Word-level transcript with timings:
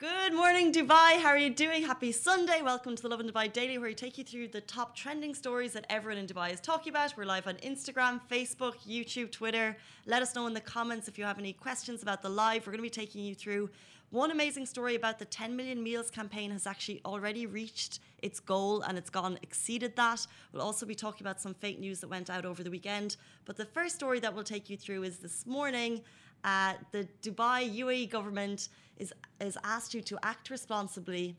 Good 0.00 0.34
morning, 0.34 0.72
Dubai. 0.72 1.20
How 1.20 1.28
are 1.28 1.38
you 1.38 1.50
doing? 1.50 1.84
Happy 1.84 2.10
Sunday. 2.10 2.62
Welcome 2.62 2.96
to 2.96 3.02
the 3.02 3.08
Lovin 3.08 3.30
Dubai 3.30 3.52
Daily, 3.52 3.78
where 3.78 3.86
we 3.86 3.94
take 3.94 4.18
you 4.18 4.24
through 4.24 4.48
the 4.48 4.60
top 4.60 4.96
trending 4.96 5.36
stories 5.36 5.72
that 5.74 5.86
everyone 5.88 6.18
in 6.18 6.26
Dubai 6.26 6.52
is 6.52 6.58
talking 6.58 6.90
about. 6.90 7.16
We're 7.16 7.24
live 7.24 7.46
on 7.46 7.54
Instagram, 7.58 8.20
Facebook, 8.28 8.74
YouTube, 8.84 9.30
Twitter. 9.30 9.76
Let 10.06 10.20
us 10.20 10.34
know 10.34 10.48
in 10.48 10.52
the 10.52 10.60
comments 10.60 11.06
if 11.06 11.16
you 11.16 11.24
have 11.24 11.38
any 11.38 11.52
questions 11.52 12.02
about 12.02 12.22
the 12.22 12.28
live. 12.28 12.66
We're 12.66 12.72
going 12.72 12.78
to 12.78 12.82
be 12.82 12.90
taking 12.90 13.22
you 13.22 13.36
through 13.36 13.70
one 14.10 14.32
amazing 14.32 14.66
story 14.66 14.96
about 14.96 15.20
the 15.20 15.24
10 15.26 15.54
million 15.54 15.80
meals 15.80 16.10
campaign 16.10 16.50
has 16.50 16.66
actually 16.66 17.00
already 17.04 17.46
reached 17.46 18.00
its 18.22 18.40
goal 18.40 18.82
and 18.82 18.98
it's 18.98 19.10
gone 19.10 19.38
exceeded 19.42 19.94
that. 19.94 20.26
We'll 20.52 20.62
also 20.62 20.86
be 20.86 20.94
talking 20.96 21.24
about 21.24 21.40
some 21.40 21.54
fake 21.54 21.78
news 21.78 22.00
that 22.00 22.08
went 22.08 22.30
out 22.30 22.44
over 22.44 22.64
the 22.64 22.70
weekend. 22.70 23.16
But 23.44 23.56
the 23.56 23.64
first 23.64 23.94
story 23.94 24.18
that 24.20 24.34
we'll 24.34 24.42
take 24.42 24.68
you 24.68 24.76
through 24.76 25.04
is 25.04 25.18
this 25.18 25.46
morning. 25.46 26.02
Uh, 26.44 26.74
the 26.92 27.08
Dubai 27.22 27.74
UAE 27.78 28.10
government 28.10 28.68
is, 28.98 29.12
is 29.40 29.56
asked 29.64 29.94
you 29.94 30.02
to 30.02 30.18
act 30.22 30.50
responsibly 30.50 31.34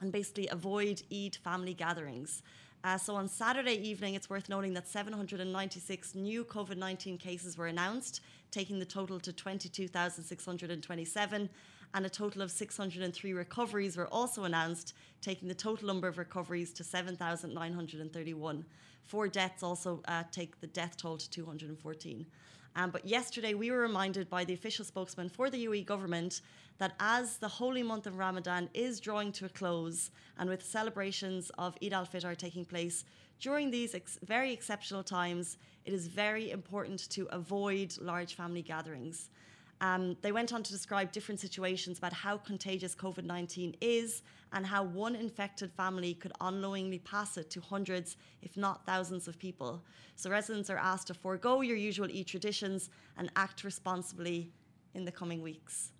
and 0.00 0.12
basically 0.12 0.46
avoid 0.48 1.02
Eid 1.12 1.36
family 1.36 1.74
gatherings. 1.74 2.42
Uh, 2.82 2.96
so 2.96 3.14
on 3.14 3.28
Saturday 3.28 3.74
evening, 3.74 4.14
it's 4.14 4.30
worth 4.30 4.48
noting 4.48 4.72
that 4.72 4.88
796 4.88 6.14
new 6.14 6.42
COVID 6.44 6.78
19 6.78 7.18
cases 7.18 7.58
were 7.58 7.66
announced, 7.66 8.22
taking 8.50 8.78
the 8.78 8.86
total 8.86 9.20
to 9.20 9.30
22,627, 9.32 11.50
and 11.92 12.06
a 12.06 12.08
total 12.08 12.40
of 12.40 12.50
603 12.50 13.34
recoveries 13.34 13.98
were 13.98 14.08
also 14.08 14.44
announced, 14.44 14.94
taking 15.20 15.48
the 15.48 15.54
total 15.54 15.88
number 15.88 16.08
of 16.08 16.16
recoveries 16.16 16.72
to 16.72 16.82
7,931. 16.84 18.64
Four 19.04 19.28
deaths 19.28 19.62
also 19.62 20.00
uh, 20.06 20.22
take 20.30 20.58
the 20.60 20.68
death 20.68 20.96
toll 20.96 21.18
to 21.18 21.28
214. 21.28 22.24
Um, 22.76 22.90
but 22.90 23.04
yesterday, 23.04 23.54
we 23.54 23.70
were 23.70 23.80
reminded 23.80 24.30
by 24.30 24.44
the 24.44 24.54
official 24.54 24.84
spokesman 24.84 25.28
for 25.28 25.50
the 25.50 25.66
UAE 25.66 25.86
government 25.86 26.40
that 26.78 26.94
as 26.98 27.36
the 27.36 27.48
holy 27.48 27.82
month 27.82 28.06
of 28.06 28.16
Ramadan 28.16 28.68
is 28.72 29.00
drawing 29.00 29.32
to 29.32 29.46
a 29.46 29.48
close, 29.48 30.10
and 30.38 30.48
with 30.48 30.62
celebrations 30.62 31.50
of 31.58 31.76
Eid 31.82 31.92
al 31.92 32.06
Fitr 32.06 32.36
taking 32.36 32.64
place 32.64 33.04
during 33.40 33.70
these 33.70 33.94
ex- 33.94 34.18
very 34.22 34.52
exceptional 34.52 35.02
times, 35.02 35.56
it 35.84 35.94
is 35.94 36.06
very 36.06 36.50
important 36.50 37.08
to 37.10 37.26
avoid 37.30 37.96
large 38.00 38.34
family 38.34 38.62
gatherings. 38.62 39.30
Um, 39.80 40.16
they 40.20 40.30
went 40.30 40.52
on 40.52 40.62
to 40.62 40.72
describe 40.72 41.10
different 41.10 41.40
situations 41.40 41.98
about 41.98 42.12
how 42.12 42.36
contagious 42.36 42.94
COVID 42.94 43.24
19 43.24 43.76
is 43.80 44.22
and 44.52 44.66
how 44.66 44.82
one 44.82 45.14
infected 45.14 45.72
family 45.72 46.14
could 46.14 46.32
unknowingly 46.40 46.98
pass 46.98 47.36
it 47.38 47.50
to 47.50 47.60
hundreds, 47.60 48.16
if 48.42 48.56
not 48.56 48.84
thousands, 48.84 49.26
of 49.26 49.38
people. 49.38 49.82
So 50.16 50.28
residents 50.30 50.68
are 50.68 50.76
asked 50.76 51.06
to 51.06 51.14
forego 51.14 51.62
your 51.62 51.76
usual 51.76 52.10
e 52.10 52.24
traditions 52.24 52.90
and 53.16 53.30
act 53.36 53.64
responsibly 53.64 54.52
in 54.94 55.04
the 55.04 55.12
coming 55.12 55.40
weeks. 55.40 55.92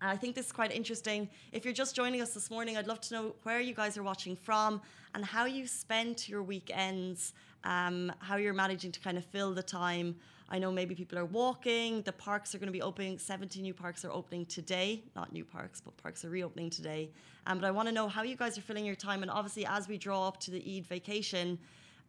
And 0.00 0.10
I 0.10 0.16
think 0.16 0.34
this 0.34 0.46
is 0.46 0.52
quite 0.52 0.72
interesting. 0.72 1.28
If 1.52 1.64
you're 1.64 1.74
just 1.74 1.96
joining 1.96 2.20
us 2.20 2.32
this 2.32 2.50
morning, 2.50 2.76
I'd 2.76 2.86
love 2.86 3.00
to 3.02 3.14
know 3.14 3.34
where 3.42 3.60
you 3.60 3.74
guys 3.74 3.98
are 3.98 4.02
watching 4.02 4.36
from 4.36 4.80
and 5.14 5.24
how 5.24 5.46
you 5.46 5.66
spend 5.66 6.28
your 6.28 6.42
weekends, 6.42 7.32
um, 7.64 8.12
how 8.20 8.36
you're 8.36 8.54
managing 8.54 8.92
to 8.92 9.00
kind 9.00 9.18
of 9.18 9.24
fill 9.24 9.52
the 9.52 9.62
time. 9.62 10.14
I 10.50 10.58
know 10.58 10.70
maybe 10.70 10.94
people 10.94 11.18
are 11.18 11.24
walking. 11.24 12.02
The 12.02 12.12
parks 12.12 12.54
are 12.54 12.58
going 12.58 12.68
to 12.68 12.72
be 12.72 12.80
opening. 12.80 13.18
70 13.18 13.60
new 13.60 13.74
parks 13.74 14.04
are 14.04 14.12
opening 14.12 14.46
today. 14.46 15.02
Not 15.16 15.32
new 15.32 15.44
parks, 15.44 15.80
but 15.80 15.96
parks 15.96 16.24
are 16.24 16.30
reopening 16.30 16.70
today. 16.70 17.10
Um, 17.46 17.58
but 17.58 17.66
I 17.66 17.70
want 17.70 17.88
to 17.88 17.94
know 17.94 18.08
how 18.08 18.22
you 18.22 18.36
guys 18.36 18.56
are 18.56 18.62
filling 18.62 18.86
your 18.86 18.94
time. 18.94 19.22
And 19.22 19.30
obviously, 19.30 19.66
as 19.66 19.88
we 19.88 19.98
draw 19.98 20.28
up 20.28 20.38
to 20.40 20.50
the 20.50 20.76
Eid 20.76 20.86
vacation, 20.86 21.58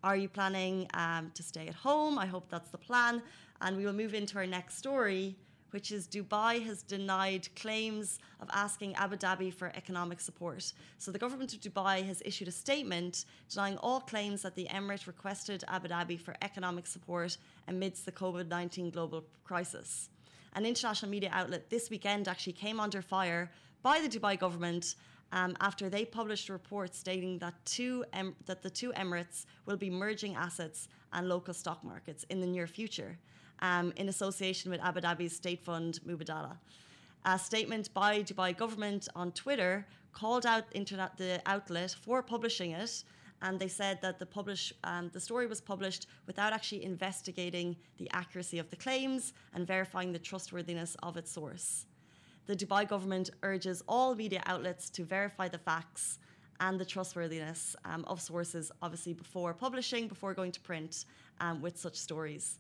are 0.03 0.15
you 0.15 0.29
planning 0.29 0.87
um, 0.93 1.31
to 1.33 1.43
stay 1.43 1.67
at 1.67 1.75
home? 1.75 2.17
I 2.17 2.27
hope 2.27 2.49
that's 2.49 2.69
the 2.69 2.77
plan. 2.77 3.21
And 3.61 3.75
we 3.75 3.85
will 3.85 3.93
move 3.93 4.13
into 4.13 4.37
our 4.37 4.45
next 4.45 4.77
story 4.77 5.35
which 5.71 5.91
is 5.91 6.07
Dubai 6.07 6.63
has 6.65 6.81
denied 6.81 7.47
claims 7.55 8.19
of 8.41 8.49
asking 8.53 8.95
Abu 8.95 9.17
Dhabi 9.17 9.53
for 9.53 9.71
economic 9.75 10.19
support. 10.19 10.73
So 10.97 11.11
the 11.11 11.19
government 11.19 11.53
of 11.53 11.61
Dubai 11.61 12.05
has 12.05 12.21
issued 12.25 12.47
a 12.47 12.51
statement 12.51 13.25
denying 13.49 13.77
all 13.77 14.01
claims 14.01 14.41
that 14.41 14.55
the 14.55 14.67
emirate 14.71 15.07
requested 15.07 15.63
Abu 15.67 15.87
Dhabi 15.87 16.19
for 16.19 16.35
economic 16.41 16.87
support 16.87 17.37
amidst 17.67 18.05
the 18.05 18.11
COVID 18.11 18.47
19 18.47 18.89
global 18.89 19.23
crisis. 19.43 20.09
An 20.53 20.65
international 20.65 21.11
media 21.11 21.29
outlet 21.31 21.69
this 21.69 21.89
weekend 21.89 22.27
actually 22.27 22.53
came 22.53 22.79
under 22.79 23.01
fire 23.01 23.51
by 23.83 23.99
the 24.01 24.09
Dubai 24.09 24.37
government 24.37 24.95
um, 25.31 25.55
after 25.61 25.89
they 25.89 26.05
published 26.05 26.49
a 26.49 26.53
report 26.53 26.95
stating 26.95 27.37
that, 27.39 27.53
two 27.65 28.03
em- 28.13 28.35
that 28.45 28.63
the 28.63 28.69
two 28.69 28.91
emirates 28.93 29.45
will 29.65 29.77
be 29.77 29.89
merging 29.89 30.35
assets 30.35 30.87
and 31.13 31.29
local 31.29 31.53
stock 31.53 31.83
markets 31.83 32.25
in 32.29 32.41
the 32.41 32.47
near 32.47 32.65
future 32.65 33.17
um, 33.61 33.93
in 33.95 34.09
association 34.09 34.71
with 34.71 34.81
Abu 34.81 35.01
Dhabi's 35.01 35.35
state 35.35 35.61
fund 35.61 35.99
Mubadala. 36.07 36.57
A 37.25 37.37
statement 37.37 37.93
by 37.93 38.23
Dubai 38.23 38.55
government 38.55 39.07
on 39.15 39.31
Twitter 39.33 39.85
called 40.13 40.45
out 40.45 40.63
the 40.71 41.41
outlet 41.45 41.95
for 42.01 42.23
publishing 42.23 42.71
it, 42.71 43.03
and 43.41 43.59
they 43.59 43.67
said 43.67 44.01
that 44.01 44.19
the 44.19 44.25
publish 44.25 44.73
um, 44.83 45.09
the 45.13 45.19
story 45.19 45.47
was 45.47 45.61
published 45.61 46.07
without 46.27 46.53
actually 46.53 46.83
investigating 46.83 47.75
the 47.97 48.09
accuracy 48.11 48.59
of 48.59 48.69
the 48.69 48.75
claims 48.75 49.33
and 49.53 49.65
verifying 49.67 50.11
the 50.11 50.19
trustworthiness 50.19 50.95
of 51.03 51.17
its 51.17 51.31
source. 51.31 51.85
The 52.47 52.55
Dubai 52.55 52.87
government 52.87 53.29
urges 53.43 53.83
all 53.87 54.15
media 54.15 54.41
outlets 54.45 54.89
to 54.91 55.03
verify 55.03 55.47
the 55.47 55.59
facts 55.59 56.19
and 56.59 56.79
the 56.79 56.85
trustworthiness 56.85 57.75
um, 57.85 58.03
of 58.05 58.19
sources, 58.19 58.71
obviously 58.81 59.13
before 59.13 59.53
publishing, 59.53 60.07
before 60.07 60.33
going 60.33 60.51
to 60.51 60.59
print 60.59 61.05
um, 61.39 61.61
with 61.61 61.77
such 61.77 61.95
stories. 61.95 62.59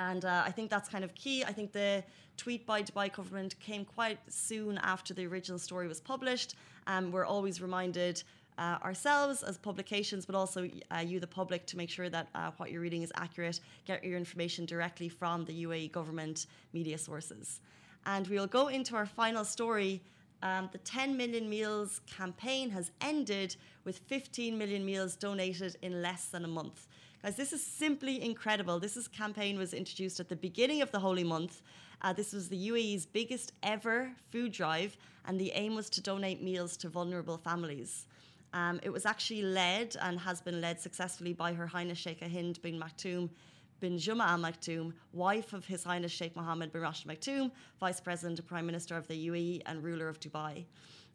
And 0.00 0.24
uh, 0.24 0.42
I 0.46 0.50
think 0.50 0.70
that's 0.70 0.88
kind 0.88 1.04
of 1.04 1.14
key. 1.14 1.44
I 1.44 1.52
think 1.52 1.72
the 1.72 2.02
tweet 2.38 2.64
by 2.64 2.82
Dubai 2.82 3.12
government 3.12 3.54
came 3.60 3.84
quite 3.84 4.18
soon 4.28 4.78
after 4.78 5.12
the 5.12 5.26
original 5.26 5.58
story 5.58 5.86
was 5.88 6.00
published. 6.00 6.54
Um, 6.86 7.12
we're 7.12 7.26
always 7.26 7.60
reminded 7.60 8.22
uh, 8.56 8.78
ourselves 8.82 9.42
as 9.42 9.58
publications, 9.58 10.24
but 10.24 10.34
also 10.34 10.60
uh, 10.90 10.98
you, 11.10 11.20
the 11.20 11.26
public, 11.26 11.66
to 11.66 11.76
make 11.76 11.90
sure 11.90 12.08
that 12.08 12.28
uh, 12.34 12.50
what 12.56 12.70
you're 12.70 12.80
reading 12.80 13.02
is 13.02 13.12
accurate. 13.16 13.60
Get 13.84 14.02
your 14.02 14.16
information 14.16 14.64
directly 14.64 15.10
from 15.10 15.44
the 15.44 15.64
UAE 15.66 15.92
government 15.92 16.46
media 16.72 16.96
sources. 16.96 17.60
And 18.06 18.26
we'll 18.28 18.46
go 18.46 18.68
into 18.68 18.96
our 18.96 19.06
final 19.06 19.44
story. 19.44 20.00
Um, 20.42 20.70
the 20.72 20.78
10 20.78 21.14
million 21.18 21.50
meals 21.50 22.00
campaign 22.06 22.70
has 22.70 22.90
ended 23.02 23.56
with 23.84 23.98
15 23.98 24.56
million 24.56 24.82
meals 24.82 25.14
donated 25.14 25.76
in 25.82 26.00
less 26.00 26.24
than 26.26 26.46
a 26.46 26.48
month. 26.48 26.86
Guys, 27.22 27.36
this 27.36 27.52
is 27.52 27.62
simply 27.62 28.22
incredible. 28.24 28.80
This 28.80 28.96
is 28.96 29.06
campaign 29.06 29.58
was 29.58 29.74
introduced 29.74 30.20
at 30.20 30.30
the 30.30 30.36
beginning 30.36 30.80
of 30.80 30.90
the 30.90 30.98
holy 30.98 31.22
month. 31.22 31.60
Uh, 32.00 32.14
this 32.14 32.32
was 32.32 32.48
the 32.48 32.68
UAE's 32.70 33.04
biggest 33.04 33.52
ever 33.62 34.10
food 34.32 34.52
drive, 34.52 34.96
and 35.26 35.38
the 35.38 35.52
aim 35.52 35.74
was 35.74 35.90
to 35.90 36.00
donate 36.00 36.42
meals 36.42 36.78
to 36.78 36.88
vulnerable 36.88 37.36
families. 37.36 38.06
Um, 38.54 38.80
it 38.82 38.88
was 38.88 39.04
actually 39.04 39.42
led 39.42 39.98
and 40.00 40.18
has 40.18 40.40
been 40.40 40.62
led 40.62 40.80
successfully 40.80 41.34
by 41.34 41.52
Her 41.52 41.66
Highness 41.66 41.98
Sheikh 41.98 42.22
Hind 42.22 42.62
bin 42.62 42.80
Maktoum 42.80 43.28
bin 43.80 43.98
Juma 43.98 44.24
Al 44.24 44.38
Maktoum, 44.38 44.94
wife 45.12 45.52
of 45.52 45.66
His 45.66 45.84
Highness 45.84 46.12
Sheikh 46.12 46.34
Mohammed 46.34 46.72
bin 46.72 46.80
Rashid 46.80 47.06
Maktoum, 47.06 47.50
Vice 47.80 48.00
President 48.00 48.38
and 48.38 48.48
Prime 48.48 48.64
Minister 48.64 48.96
of 48.96 49.06
the 49.08 49.28
UAE 49.28 49.60
and 49.66 49.84
ruler 49.84 50.08
of 50.08 50.20
Dubai 50.20 50.64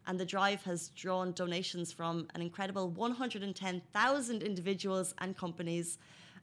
and 0.06 0.18
the 0.18 0.24
drive 0.24 0.62
has 0.64 0.88
drawn 0.90 1.32
donations 1.32 1.92
from 1.92 2.28
an 2.34 2.42
incredible 2.42 2.88
110,000 2.90 4.42
individuals 4.42 5.14
and 5.18 5.36
companies. 5.36 5.98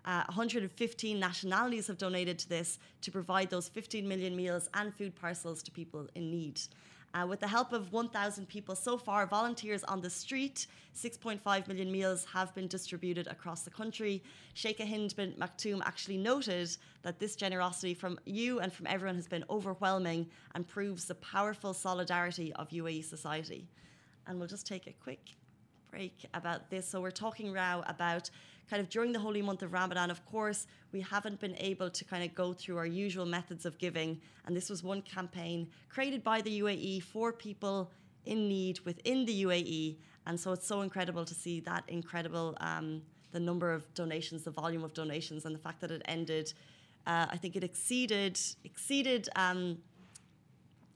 Uh, 0.06 0.24
115 0.26 1.20
nationalities 1.20 1.88
have 1.88 1.98
donated 1.98 2.38
to 2.38 2.50
this 2.50 2.80
to 3.02 3.12
provide 3.12 3.50
those 3.50 3.70
15 3.70 4.06
million 4.08 4.36
meals 4.36 4.70
and 4.74 4.94
food 4.94 5.16
parcels 5.16 5.64
to 5.64 5.72
people 5.72 6.08
in 6.16 6.30
need. 6.30 6.60
Uh, 7.14 7.28
with 7.28 7.40
the 7.40 7.48
help 7.48 7.74
of 7.74 7.94
1,000 7.94 8.48
people 8.48 8.76
so 8.76 8.98
far, 8.98 9.28
volunteers 9.28 9.84
on 9.84 10.02
the 10.02 10.10
street, 10.10 10.66
6.5 10.96 11.68
million 11.68 11.92
meals 11.92 12.26
have 12.26 12.54
been 12.56 12.68
distributed 12.68 13.28
across 13.28 13.62
the 13.62 13.70
country. 13.70 14.24
Sheikh 14.56 14.80
Hind 14.80 15.16
bin 15.16 15.34
Maktoum 15.34 15.82
actually 15.86 16.18
noted 16.18 16.76
that 17.04 17.20
this 17.20 17.36
generosity 17.36 17.94
from 17.94 18.20
you 18.26 18.62
and 18.62 18.74
from 18.74 18.88
everyone 18.88 19.16
has 19.16 19.28
been 19.28 19.46
overwhelming 19.52 20.28
and 20.56 20.68
proves 20.68 21.06
the 21.06 21.16
powerful 21.16 21.72
solidarity 21.72 22.52
of 22.54 22.70
UAE 22.70 23.04
society. 23.04 23.68
And 24.26 24.40
we'll 24.40 24.48
just 24.48 24.66
take 24.66 24.88
a 24.88 24.94
quick 24.94 25.36
break 25.92 26.26
about 26.34 26.72
this. 26.72 26.88
So 26.88 27.00
we're 27.00 27.12
talking 27.12 27.54
now 27.54 27.84
about 27.86 28.32
kind 28.70 28.82
of 28.82 28.90
during 28.90 29.12
the 29.12 29.20
holy 29.20 29.42
month 29.42 29.62
of 29.62 29.74
Ramadan, 29.74 30.10
of 30.10 30.26
course, 30.26 30.68
we 30.92 31.02
haven't 31.02 31.40
been 31.40 31.56
able 31.58 31.90
to 31.90 32.06
kind 32.06 32.24
of 32.24 32.34
go 32.36 32.54
through 32.54 32.78
our 32.78 32.86
usual 32.86 33.26
methods 33.26 33.66
of 33.66 33.78
giving. 33.78 34.20
And 34.46 34.56
this 34.56 34.70
was 34.70 34.84
one 34.84 35.02
campaign 35.02 35.68
created 35.90 36.24
by 36.24 36.42
the 36.42 36.62
UAE 36.62 37.04
for 37.04 37.32
people 37.32 37.92
in 38.26 38.48
need 38.48 38.80
within 38.82 39.26
the 39.26 39.44
UAE. 39.44 39.98
And 40.26 40.40
so 40.40 40.52
it's 40.54 40.68
so 40.68 40.82
incredible 40.82 41.26
to 41.26 41.34
see 41.34 41.60
that 41.62 41.84
incredible, 41.88 42.56
um, 42.62 43.02
the 43.32 43.40
number 43.40 43.72
of 43.72 43.92
donations, 43.94 44.44
the 44.44 44.52
volume 44.52 44.84
of 44.84 44.94
donations, 44.94 45.46
and 45.46 45.54
the 45.54 45.60
fact 45.60 45.82
that 45.82 45.92
it 45.92 46.02
ended 46.06 46.54
Uh, 47.06 47.26
I 47.30 47.38
think 47.38 47.56
it 47.56 47.64
exceeded 47.64 48.40
exceeded 48.64 49.28
um, 49.36 49.78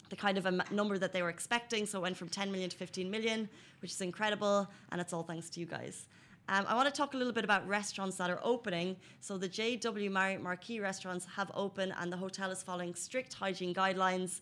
the 0.10 0.16
kind 0.16 0.38
of 0.38 0.46
a 0.46 0.63
number 0.72 0.98
that 0.98 1.12
they 1.12 1.22
were 1.22 1.30
expecting. 1.30 1.86
So 1.86 2.00
it 2.00 2.02
went 2.02 2.18
from 2.18 2.30
10 2.30 2.52
million 2.52 2.70
to 2.70 2.78
15 2.78 3.12
million, 3.12 3.50
which 3.81 3.92
is 3.92 4.02
incredible, 4.02 4.68
and 4.92 5.02
it's 5.02 5.12
all 5.12 5.24
thanks 5.24 5.50
to 5.52 5.60
you 5.60 5.66
guys. 5.66 6.06
Um, 6.50 6.66
I 6.68 6.76
want 6.76 6.88
to 6.88 6.94
talk 6.94 7.14
a 7.14 7.18
little 7.18 7.34
bit 7.34 7.44
about 7.44 7.68
restaurants 7.68 8.16
that 8.18 8.30
are 8.30 8.40
opening. 8.42 8.96
So 9.20 9.38
the 9.38 9.50
JW 9.50 10.10
Marriott 10.10 10.42
Marquis 10.42 10.80
restaurants 10.80 11.26
have 11.36 11.52
opened, 11.54 11.94
and 12.00 12.12
the 12.12 12.18
hotel 12.18 12.52
is 12.52 12.64
following 12.64 12.96
strict 12.96 13.34
hygiene 13.34 13.74
guidelines. 13.74 14.42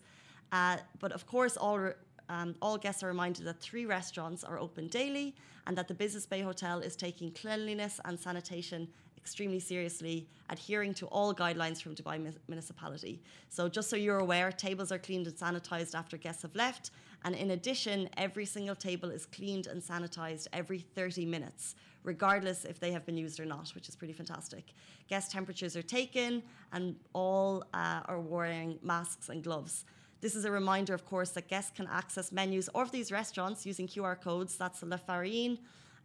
Uh, 0.52 0.76
but 1.00 1.10
of 1.12 1.26
course, 1.26 1.56
all 1.56 1.92
um, 2.28 2.56
all 2.60 2.76
guests 2.76 3.02
are 3.02 3.08
reminded 3.08 3.44
that 3.46 3.60
three 3.60 3.86
restaurants 3.86 4.42
are 4.44 4.58
open 4.58 4.88
daily, 4.88 5.34
and 5.66 5.76
that 5.76 5.88
the 5.88 5.94
Business 5.94 6.26
Bay 6.26 6.42
Hotel 6.42 6.80
is 6.80 6.96
taking 6.96 7.30
cleanliness 7.32 8.00
and 8.04 8.18
sanitation 8.18 8.88
extremely 9.26 9.58
seriously, 9.58 10.16
adhering 10.50 10.94
to 10.94 11.04
all 11.06 11.34
guidelines 11.34 11.78
from 11.82 11.92
Dubai 11.96 12.16
municipality. 12.46 13.14
So, 13.48 13.68
just 13.76 13.90
so 13.90 13.96
you're 13.96 14.20
aware, 14.26 14.52
tables 14.52 14.92
are 14.92 15.02
cleaned 15.06 15.26
and 15.26 15.36
sanitized 15.44 15.94
after 16.00 16.16
guests 16.16 16.42
have 16.46 16.54
left. 16.54 16.84
And 17.24 17.34
in 17.34 17.48
addition, 17.50 17.98
every 18.26 18.46
single 18.46 18.76
table 18.88 19.10
is 19.10 19.26
cleaned 19.26 19.66
and 19.66 19.82
sanitized 19.82 20.46
every 20.52 20.78
30 20.78 21.26
minutes, 21.26 21.74
regardless 22.04 22.64
if 22.64 22.78
they 22.78 22.92
have 22.92 23.04
been 23.04 23.18
used 23.26 23.40
or 23.40 23.48
not, 23.54 23.66
which 23.74 23.88
is 23.88 23.96
pretty 23.96 24.12
fantastic. 24.22 24.64
Guest 25.08 25.32
temperatures 25.32 25.74
are 25.76 25.88
taken, 26.00 26.30
and 26.72 26.94
all 27.12 27.64
uh, 27.74 28.10
are 28.10 28.20
wearing 28.20 28.78
masks 28.80 29.28
and 29.28 29.42
gloves. 29.42 29.84
This 30.20 30.36
is 30.36 30.44
a 30.44 30.52
reminder, 30.52 30.94
of 30.94 31.04
course, 31.04 31.30
that 31.30 31.48
guests 31.48 31.72
can 31.78 31.88
access 32.00 32.30
menus 32.30 32.68
of 32.80 32.92
these 32.92 33.10
restaurants 33.10 33.66
using 33.66 33.88
QR 33.88 34.16
codes. 34.28 34.56
That's 34.56 34.84
La 34.84 34.98
Farine, 35.08 35.58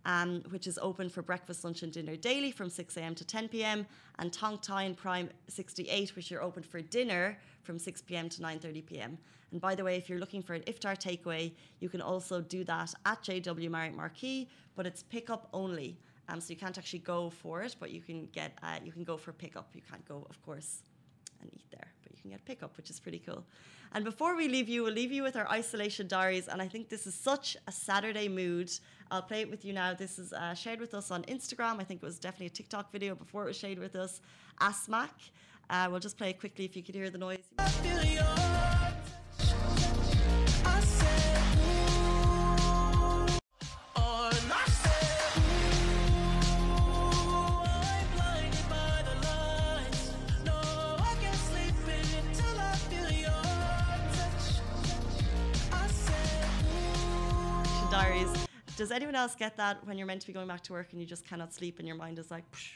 um, 0.06 0.44
which 0.50 0.68
is 0.68 0.80
open 0.82 1.10
for 1.10 1.22
breakfast, 1.22 1.64
lunch, 1.64 1.84
and 1.84 1.92
dinner 1.92 2.16
daily 2.16 2.52
from 2.52 2.70
6 2.70 2.98
a.m. 2.98 3.16
to 3.16 3.26
10 3.26 3.48
p.m., 3.50 3.86
and 4.20 4.32
Tong 4.32 4.58
Thai 4.60 4.84
and 4.84 4.98
Prime 4.98 5.30
68, 5.48 6.16
which 6.16 6.32
are 6.32 6.42
open 6.42 6.64
for 6.64 6.82
dinner 6.82 7.38
from 7.64 7.80
6 7.80 8.02
p.m. 8.04 8.30
to 8.30 8.42
9:30 8.42 8.86
p.m. 8.86 9.18
And 9.52 9.60
by 9.60 9.76
the 9.76 9.84
way, 9.84 9.98
if 9.98 10.10
you're 10.10 10.20
looking 10.20 10.42
for 10.42 10.54
an 10.54 10.62
iftar 10.64 10.96
takeaway, 10.98 11.52
you 11.80 11.90
can 11.90 12.02
also 12.02 12.42
do 12.42 12.64
that 12.66 12.94
at 13.06 13.22
JW 13.22 13.70
Marriott 13.70 13.96
Marquis, 13.96 14.50
but 14.76 14.86
it's 14.86 15.04
pickup 15.04 15.50
only. 15.54 15.98
Um, 16.30 16.40
so 16.40 16.52
you 16.52 16.56
can't 16.56 16.78
actually 16.78 17.00
go 17.00 17.30
for 17.30 17.62
it, 17.62 17.76
but 17.80 17.92
you 17.92 18.02
can 18.02 18.28
get 18.28 18.58
uh, 18.64 18.80
you 18.84 18.92
can 18.92 19.04
go 19.04 19.18
for 19.18 19.34
pickup. 19.34 19.70
You 19.74 19.82
can't 19.90 20.08
go, 20.08 20.26
of 20.30 20.42
course, 20.42 20.84
and 21.42 21.50
eat 21.54 21.66
there, 21.72 21.92
can 22.22 22.32
get 22.32 22.46
pickup, 22.46 22.78
which 22.78 22.90
is 22.90 23.00
pretty 23.00 23.20
cool. 23.20 23.44
And 23.94 24.06
before 24.06 24.36
we 24.36 24.48
leave 24.48 24.70
you, 24.70 24.84
we'll 24.84 24.94
leave 24.94 25.12
you 25.12 25.24
with 25.24 25.36
our 25.36 25.48
isolation 25.50 26.08
diaries. 26.08 26.48
And 26.48 26.62
I 26.62 26.68
think 26.68 26.88
this 26.88 27.06
is 27.06 27.14
such 27.14 27.58
a 27.68 27.72
Saturday 27.72 28.30
mood. 28.30 28.72
I'll 29.10 29.22
play 29.22 29.42
it 29.42 29.50
with 29.50 29.66
you 29.66 29.74
now. 29.74 29.94
This 29.94 30.18
is 30.18 30.32
uh, 30.32 30.54
shared 30.54 30.80
with 30.80 30.94
us 30.94 31.12
on 31.12 31.24
Instagram. 31.24 31.80
I 31.82 31.84
think 31.84 32.02
it 32.02 32.06
was 32.06 32.20
definitely 32.20 32.48
a 32.48 32.52
TikTok 32.52 32.92
video 32.92 33.16
before 33.16 33.44
it 33.44 33.48
was 33.48 33.58
shared 33.58 33.80
with 33.80 33.96
us. 33.96 34.22
Asmac. 34.62 35.10
Uh, 35.70 35.88
we'll 35.90 36.00
just 36.00 36.18
play 36.18 36.30
it 36.30 36.40
quickly 36.40 36.66
if 36.66 36.76
you 36.76 36.84
could 36.84 36.96
hear 36.96 37.10
the 37.10 37.18
noise. 37.18 38.61
Does 58.82 58.90
anyone 58.90 59.14
else 59.14 59.36
get 59.36 59.58
that 59.58 59.86
when 59.86 60.00
you're 60.00 60.08
meant 60.08 60.22
to 60.22 60.28
be 60.28 60.34
going 60.34 60.48
back 60.48 60.62
to 60.62 60.74
work 60.74 60.88
and 60.92 61.00
you 61.00 61.06
just 61.06 61.24
cannot 61.24 61.54
sleep 61.54 61.78
and 61.78 61.88
your 61.88 61.96
mind 61.96 62.18
is 62.18 62.32
like, 62.32 62.50
Psh. 62.50 62.72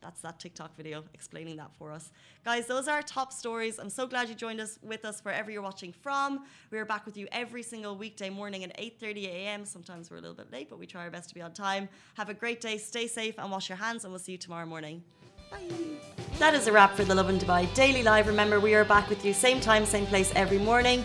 that's 0.00 0.22
that 0.22 0.40
TikTok 0.40 0.74
video 0.78 1.04
explaining 1.12 1.58
that 1.58 1.70
for 1.78 1.92
us. 1.92 2.10
Guys, 2.42 2.66
those 2.66 2.88
are 2.88 2.92
our 2.92 3.02
top 3.02 3.30
stories. 3.30 3.78
I'm 3.78 3.90
so 3.90 4.06
glad 4.06 4.30
you 4.30 4.34
joined 4.34 4.62
us 4.62 4.78
with 4.80 5.04
us 5.04 5.20
wherever 5.20 5.50
you're 5.50 5.60
watching 5.60 5.92
from. 5.92 6.46
We 6.70 6.78
are 6.78 6.86
back 6.86 7.04
with 7.04 7.18
you 7.18 7.28
every 7.32 7.62
single 7.62 7.98
weekday 7.98 8.30
morning 8.30 8.64
at 8.64 8.74
8:30 8.78 9.26
a.m. 9.26 9.66
Sometimes 9.66 10.10
we're 10.10 10.16
a 10.16 10.22
little 10.22 10.40
bit 10.42 10.50
late, 10.50 10.70
but 10.70 10.78
we 10.78 10.86
try 10.86 11.02
our 11.02 11.10
best 11.10 11.28
to 11.28 11.34
be 11.34 11.42
on 11.42 11.52
time. 11.52 11.90
Have 12.14 12.30
a 12.30 12.34
great 12.42 12.62
day, 12.62 12.78
stay 12.78 13.06
safe 13.06 13.34
and 13.38 13.50
wash 13.50 13.68
your 13.68 13.76
hands 13.76 14.04
and 14.04 14.12
we'll 14.14 14.24
see 14.26 14.32
you 14.32 14.38
tomorrow 14.38 14.64
morning. 14.64 15.04
Bye. 15.50 15.58
That 16.38 16.54
is 16.54 16.66
a 16.66 16.72
wrap 16.72 16.94
for 16.96 17.04
the 17.04 17.14
Lovin 17.14 17.38
Dubai 17.38 17.62
Daily 17.74 18.02
Live. 18.02 18.26
Remember, 18.26 18.58
we 18.58 18.74
are 18.74 18.86
back 18.86 19.10
with 19.10 19.22
you 19.22 19.34
same 19.34 19.60
time, 19.60 19.84
same 19.84 20.06
place 20.06 20.32
every 20.34 20.56
morning. 20.70 21.04